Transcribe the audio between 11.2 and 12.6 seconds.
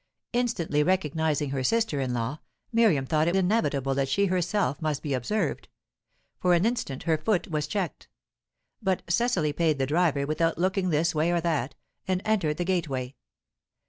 or that, and entered